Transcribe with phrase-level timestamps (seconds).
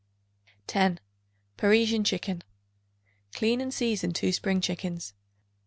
[0.65, 0.99] 10.
[1.57, 2.43] Parisian Chicken.
[3.33, 5.13] Clean and season 2 spring chickens.